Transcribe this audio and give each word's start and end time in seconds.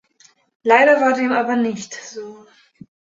Leider 0.63 0.99
war 0.99 1.13
dem 1.13 1.31
aber 1.31 1.55
nicht 1.55 1.93
so. 1.93 2.47